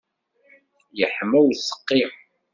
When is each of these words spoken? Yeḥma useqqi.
Yeḥma 0.99 1.39
useqqi. 1.49 2.01